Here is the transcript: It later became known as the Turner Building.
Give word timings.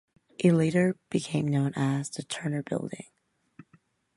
It 0.39 0.51
later 0.53 0.97
became 1.11 1.47
known 1.47 1.73
as 1.75 2.09
the 2.09 2.23
Turner 2.23 2.63
Building. 2.63 3.05